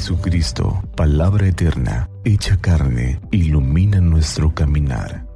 Jesucristo, 0.00 0.82
palabra 0.96 1.46
eterna, 1.46 2.08
hecha 2.24 2.58
carne, 2.58 3.20
ilumina 3.32 4.00
nuestro 4.00 4.54
caminar. 4.54 5.26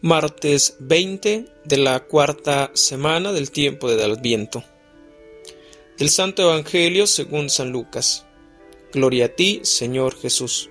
Martes 0.00 0.76
20 0.80 1.44
de 1.66 1.76
la 1.76 2.00
cuarta 2.00 2.70
semana 2.72 3.32
del 3.32 3.50
tiempo 3.50 3.90
del 3.90 4.12
Adviento. 4.12 4.64
Del 5.98 6.08
Santo 6.08 6.40
Evangelio 6.40 7.06
según 7.06 7.50
San 7.50 7.70
Lucas. 7.70 8.24
Gloria 8.94 9.26
a 9.26 9.28
ti, 9.28 9.60
Señor 9.62 10.16
Jesús. 10.18 10.70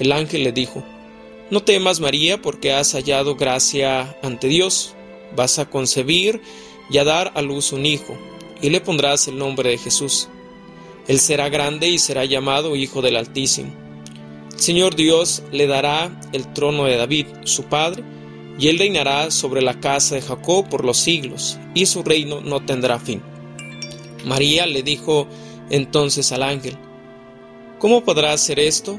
El 0.00 0.12
ángel 0.12 0.42
le 0.44 0.52
dijo, 0.52 0.82
No 1.50 1.62
temas 1.62 2.00
María, 2.00 2.40
porque 2.40 2.72
has 2.72 2.94
hallado 2.94 3.36
gracia 3.36 4.16
ante 4.22 4.48
Dios. 4.48 4.94
Vas 5.36 5.58
a 5.58 5.68
concebir 5.68 6.40
y 6.90 6.96
a 6.96 7.04
dar 7.04 7.32
a 7.36 7.42
luz 7.42 7.72
un 7.72 7.84
hijo, 7.84 8.16
y 8.62 8.70
le 8.70 8.80
pondrás 8.80 9.28
el 9.28 9.38
nombre 9.38 9.70
de 9.70 9.78
Jesús. 9.78 10.28
Él 11.06 11.20
será 11.20 11.50
grande 11.50 11.88
y 11.88 11.98
será 11.98 12.24
llamado 12.24 12.76
Hijo 12.76 13.02
del 13.02 13.16
Altísimo. 13.16 13.72
El 14.52 14.60
Señor 14.60 14.96
Dios 14.96 15.42
le 15.52 15.66
dará 15.66 16.18
el 16.32 16.50
trono 16.52 16.84
de 16.84 16.96
David, 16.96 17.26
su 17.44 17.64
padre, 17.64 18.02
y 18.58 18.68
él 18.68 18.78
reinará 18.78 19.30
sobre 19.30 19.60
la 19.60 19.80
casa 19.80 20.14
de 20.14 20.22
Jacob 20.22 20.68
por 20.68 20.84
los 20.84 20.96
siglos, 20.96 21.58
y 21.74 21.86
su 21.86 22.02
reino 22.02 22.40
no 22.40 22.64
tendrá 22.64 22.98
fin. 22.98 23.22
María 24.24 24.66
le 24.66 24.82
dijo 24.82 25.26
entonces 25.68 26.32
al 26.32 26.42
ángel, 26.42 26.76
¿Cómo 27.78 28.02
podrá 28.02 28.32
hacer 28.32 28.58
esto, 28.60 28.98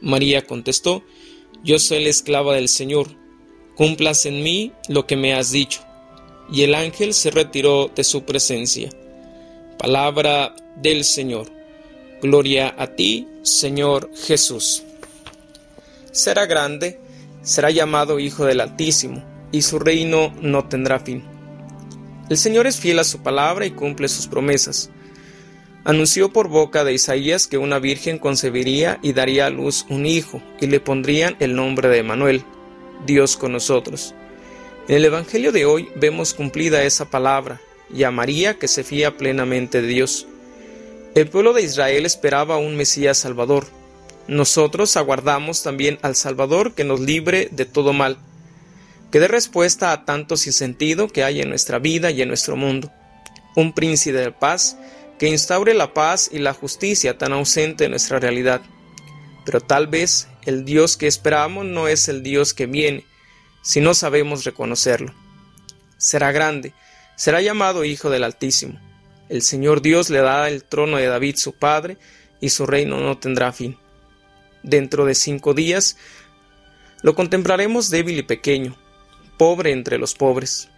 María 0.00 0.46
contestó, 0.46 1.02
Yo 1.64 1.78
soy 1.78 2.04
la 2.04 2.10
esclava 2.10 2.54
del 2.54 2.68
Señor, 2.68 3.08
cumplas 3.74 4.26
en 4.26 4.42
mí 4.42 4.72
lo 4.88 5.06
que 5.06 5.16
me 5.16 5.34
has 5.34 5.50
dicho. 5.50 5.80
Y 6.50 6.62
el 6.62 6.74
ángel 6.74 7.12
se 7.14 7.30
retiró 7.30 7.90
de 7.94 8.04
su 8.04 8.24
presencia. 8.24 8.90
Palabra 9.78 10.54
del 10.76 11.04
Señor. 11.04 11.50
Gloria 12.22 12.74
a 12.78 12.94
ti, 12.94 13.26
Señor 13.42 14.10
Jesús. 14.14 14.82
Será 16.12 16.46
grande, 16.46 16.98
será 17.42 17.70
llamado 17.70 18.18
Hijo 18.18 18.46
del 18.46 18.60
Altísimo 18.60 19.22
y 19.52 19.62
su 19.62 19.78
reino 19.78 20.34
no 20.40 20.66
tendrá 20.68 20.98
fin. 20.98 21.22
El 22.28 22.38
Señor 22.38 22.66
es 22.66 22.80
fiel 22.80 22.98
a 22.98 23.04
su 23.04 23.22
palabra 23.22 23.66
y 23.66 23.70
cumple 23.70 24.08
sus 24.08 24.26
promesas. 24.26 24.90
Anunció 25.86 26.32
por 26.32 26.48
boca 26.48 26.84
de 26.84 26.92
Isaías 26.92 27.46
que 27.46 27.58
una 27.58 27.78
virgen 27.78 28.18
concebiría 28.18 28.98
y 29.02 29.12
daría 29.12 29.46
a 29.46 29.50
luz 29.50 29.86
un 29.88 30.04
hijo, 30.04 30.42
y 30.60 30.66
le 30.66 30.80
pondrían 30.80 31.36
el 31.38 31.54
nombre 31.54 31.88
de 31.88 31.98
Emanuel, 31.98 32.42
Dios 33.06 33.36
con 33.36 33.52
nosotros. 33.52 34.12
En 34.88 34.96
el 34.96 35.04
Evangelio 35.04 35.52
de 35.52 35.64
hoy 35.64 35.88
vemos 35.94 36.34
cumplida 36.34 36.82
esa 36.82 37.08
palabra, 37.08 37.60
y 37.94 38.02
a 38.02 38.10
María 38.10 38.58
que 38.58 38.66
se 38.66 38.82
fía 38.82 39.16
plenamente 39.16 39.80
de 39.80 39.88
Dios. 39.88 40.26
El 41.14 41.28
pueblo 41.28 41.52
de 41.52 41.62
Israel 41.62 42.04
esperaba 42.04 42.58
un 42.58 42.76
Mesías 42.76 43.18
Salvador. 43.18 43.66
Nosotros 44.26 44.96
aguardamos 44.96 45.62
también 45.62 46.00
al 46.02 46.16
Salvador 46.16 46.74
que 46.74 46.82
nos 46.82 46.98
libre 46.98 47.48
de 47.52 47.64
todo 47.64 47.92
mal 47.92 48.18
que 49.10 49.20
dé 49.20 49.28
respuesta 49.28 49.92
a 49.92 50.04
tanto 50.04 50.36
sinsentido 50.36 51.08
que 51.08 51.24
hay 51.24 51.40
en 51.40 51.48
nuestra 51.48 51.78
vida 51.78 52.10
y 52.10 52.22
en 52.22 52.28
nuestro 52.28 52.56
mundo. 52.56 52.90
Un 53.54 53.72
príncipe 53.72 54.18
de 54.18 54.32
paz 54.32 54.76
que 55.18 55.28
instaure 55.28 55.74
la 55.74 55.94
paz 55.94 56.30
y 56.32 56.38
la 56.38 56.52
justicia 56.52 57.18
tan 57.18 57.32
ausente 57.32 57.84
en 57.84 57.92
nuestra 57.92 58.18
realidad. 58.18 58.62
Pero 59.44 59.60
tal 59.60 59.86
vez 59.86 60.28
el 60.44 60.64
Dios 60.64 60.96
que 60.96 61.06
esperamos 61.06 61.64
no 61.64 61.88
es 61.88 62.08
el 62.08 62.22
Dios 62.22 62.54
que 62.54 62.66
viene, 62.66 63.04
si 63.62 63.80
no 63.80 63.94
sabemos 63.94 64.44
reconocerlo. 64.44 65.14
Será 65.96 66.32
grande, 66.32 66.72
será 67.16 67.40
llamado 67.40 67.84
Hijo 67.84 68.10
del 68.10 68.24
Altísimo. 68.24 68.78
El 69.28 69.42
Señor 69.42 69.82
Dios 69.82 70.10
le 70.10 70.20
da 70.20 70.48
el 70.48 70.62
trono 70.64 70.98
de 70.98 71.06
David 71.06 71.36
su 71.36 71.52
padre, 71.52 71.96
y 72.40 72.50
su 72.50 72.66
reino 72.66 73.00
no 73.00 73.18
tendrá 73.18 73.52
fin. 73.52 73.76
Dentro 74.62 75.04
de 75.04 75.14
cinco 75.14 75.54
días 75.54 75.96
lo 77.02 77.14
contemplaremos 77.14 77.90
débil 77.90 78.18
y 78.18 78.22
pequeño, 78.22 78.76
pobre 79.38 79.72
entre 79.72 79.98
los 79.98 80.14
pobres. 80.14 80.68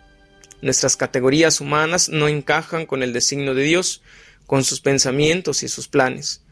Nuestras 0.60 0.96
categorías 0.96 1.60
humanas 1.60 2.08
no 2.08 2.28
encajan 2.28 2.86
con 2.86 3.02
el 3.02 3.12
designio 3.12 3.54
de 3.54 3.62
Dios, 3.62 4.02
con 4.48 4.64
sus 4.64 4.80
pensamientos 4.80 5.62
y 5.62 5.68
sus 5.68 5.86
planes. 5.86 6.42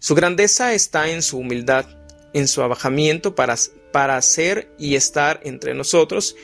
Su 0.00 0.16
grandeza 0.16 0.74
está 0.74 1.10
en 1.10 1.22
su 1.22 1.38
humildad, 1.38 1.86
en 2.32 2.48
su 2.48 2.62
abajamiento 2.62 3.36
para, 3.36 3.56
para 3.92 4.20
ser 4.22 4.72
y 4.78 4.96
estar 4.96 5.38
entre 5.44 5.74
nosotros 5.74 6.34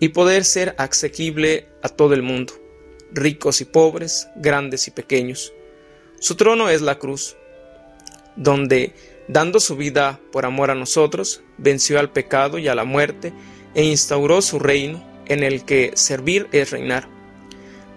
y 0.00 0.08
poder 0.08 0.44
ser 0.44 0.74
asequible 0.78 1.68
a 1.82 1.90
todo 1.90 2.14
el 2.14 2.22
mundo, 2.22 2.54
ricos 3.12 3.60
y 3.60 3.66
pobres, 3.66 4.28
grandes 4.34 4.88
y 4.88 4.90
pequeños. 4.90 5.52
Su 6.20 6.36
trono 6.36 6.70
es 6.70 6.80
la 6.80 6.98
cruz, 6.98 7.36
donde, 8.34 8.94
dando 9.28 9.60
su 9.60 9.76
vida 9.76 10.18
por 10.32 10.46
amor 10.46 10.70
a 10.70 10.74
nosotros, 10.74 11.42
venció 11.58 12.00
al 12.00 12.10
pecado 12.10 12.58
y 12.58 12.66
a 12.66 12.74
la 12.74 12.84
muerte, 12.84 13.34
e 13.74 13.84
instauró 13.84 14.40
su 14.40 14.58
reino 14.58 15.06
en 15.26 15.42
el 15.42 15.66
que 15.66 15.92
servir 15.96 16.48
es 16.52 16.70
reinar. 16.70 17.15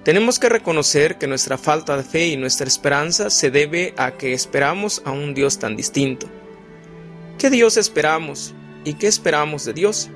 Tenemos 0.04 0.40
que 0.40 0.48
reconocer 0.48 1.18
que 1.18 1.28
nuestra 1.28 1.58
falta 1.58 1.98
de 1.98 2.04
fe 2.04 2.28
y 2.28 2.38
nuestra 2.38 2.68
esperanza 2.68 3.30
se 3.30 3.52
debe 3.52 3.94
a 3.98 4.12
que 4.12 4.34
esperamos 4.34 5.02
a 5.04 5.12
un 5.12 5.34
Dios 5.34 5.60
tan 5.60 5.76
distinto. 5.76 6.28
¿Qué 7.38 7.50
Dios 7.50 7.76
esperamos 7.76 8.54
y 8.86 8.94
qué 8.94 9.08
esperamos 9.08 9.66
de 9.66 9.74
Dios? 9.74 10.10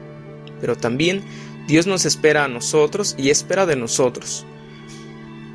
Pero 0.61 0.77
también 0.77 1.21
Dios 1.67 1.85
nos 1.85 2.05
espera 2.05 2.45
a 2.45 2.47
nosotros 2.47 3.13
y 3.17 3.29
espera 3.29 3.65
de 3.65 3.75
nosotros. 3.75 4.45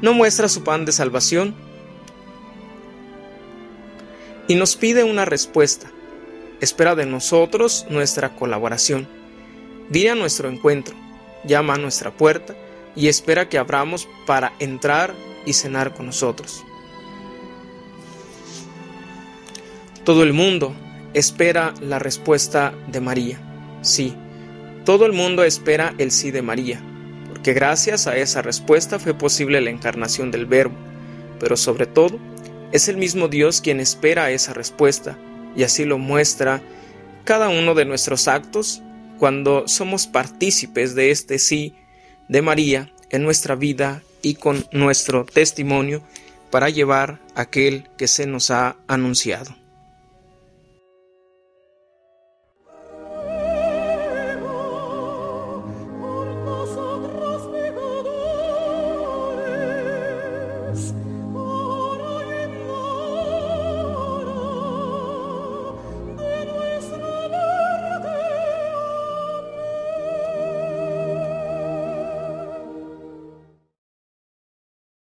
No 0.02 0.12
muestra 0.12 0.50
su 0.50 0.62
pan 0.62 0.84
de 0.84 0.92
salvación 0.92 1.54
y 4.46 4.56
nos 4.56 4.76
pide 4.76 5.04
una 5.04 5.24
respuesta. 5.24 5.90
Espera 6.60 6.94
de 6.94 7.06
nosotros 7.06 7.86
nuestra 7.88 8.36
colaboración. 8.36 9.08
Viene 9.88 10.10
a 10.10 10.14
nuestro 10.16 10.50
encuentro, 10.50 10.94
llama 11.44 11.74
a 11.74 11.78
nuestra 11.78 12.10
puerta 12.10 12.54
y 12.98 13.06
espera 13.06 13.48
que 13.48 13.58
abramos 13.58 14.08
para 14.26 14.54
entrar 14.58 15.14
y 15.46 15.52
cenar 15.52 15.94
con 15.94 16.06
nosotros. 16.06 16.64
Todo 20.04 20.24
el 20.24 20.32
mundo 20.32 20.74
espera 21.14 21.74
la 21.80 22.00
respuesta 22.00 22.74
de 22.88 23.00
María. 23.00 23.38
Sí, 23.82 24.16
todo 24.84 25.06
el 25.06 25.12
mundo 25.12 25.44
espera 25.44 25.94
el 25.98 26.10
sí 26.10 26.32
de 26.32 26.42
María, 26.42 26.82
porque 27.28 27.52
gracias 27.52 28.08
a 28.08 28.16
esa 28.16 28.42
respuesta 28.42 28.98
fue 28.98 29.14
posible 29.14 29.60
la 29.60 29.70
encarnación 29.70 30.32
del 30.32 30.46
Verbo, 30.46 30.74
pero 31.38 31.56
sobre 31.56 31.86
todo 31.86 32.18
es 32.72 32.88
el 32.88 32.96
mismo 32.96 33.28
Dios 33.28 33.60
quien 33.60 33.78
espera 33.78 34.32
esa 34.32 34.54
respuesta, 34.54 35.16
y 35.54 35.62
así 35.62 35.84
lo 35.84 35.98
muestra 35.98 36.60
cada 37.22 37.48
uno 37.48 37.76
de 37.76 37.84
nuestros 37.84 38.26
actos 38.26 38.82
cuando 39.20 39.68
somos 39.68 40.08
partícipes 40.08 40.96
de 40.96 41.12
este 41.12 41.38
sí 41.38 41.76
de 42.28 42.42
María 42.42 42.92
en 43.10 43.22
nuestra 43.22 43.54
vida 43.54 44.02
y 44.22 44.34
con 44.34 44.64
nuestro 44.72 45.24
testimonio 45.24 46.02
para 46.50 46.70
llevar 46.70 47.20
aquel 47.34 47.88
que 47.96 48.08
se 48.08 48.26
nos 48.26 48.50
ha 48.50 48.76
anunciado. 48.86 49.56